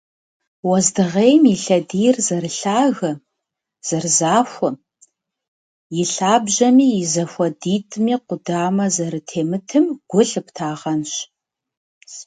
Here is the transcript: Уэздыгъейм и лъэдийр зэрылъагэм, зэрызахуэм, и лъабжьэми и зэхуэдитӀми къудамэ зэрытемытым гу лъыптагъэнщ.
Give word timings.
Уэздыгъейм 0.67 1.43
и 1.53 1.55
лъэдийр 1.63 2.15
зэрылъагэм, 2.27 3.17
зэрызахуэм, 3.87 4.75
и 5.99 6.03
лъабжьэми 6.13 6.87
и 7.01 7.03
зэхуэдитӀми 7.11 8.15
къудамэ 8.27 8.85
зэрытемытым 8.95 9.85
гу 10.09 10.21
лъыптагъэнщ. 10.29 11.13